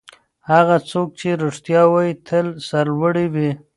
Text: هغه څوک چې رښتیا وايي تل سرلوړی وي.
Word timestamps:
هغه 0.51 0.75
څوک 0.89 1.09
چې 1.19 1.29
رښتیا 1.43 1.81
وايي 1.91 2.13
تل 2.27 2.47
سرلوړی 2.67 3.27
وي. 3.33 3.51